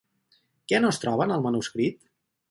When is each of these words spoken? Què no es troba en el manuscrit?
Què 0.71 0.79
no 0.79 0.89
es 0.93 0.97
troba 1.03 1.27
en 1.29 1.33
el 1.35 1.43
manuscrit? 1.47 2.01